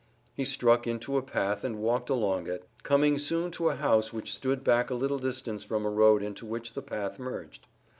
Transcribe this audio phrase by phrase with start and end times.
[0.33, 4.33] He struck into a path and walked along it, coming soon to a house which
[4.33, 7.67] stood back a little distance from a road into which the path merged.